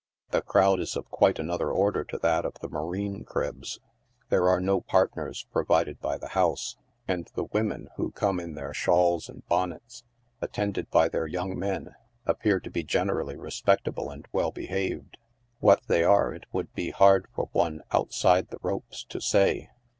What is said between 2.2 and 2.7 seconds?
that of the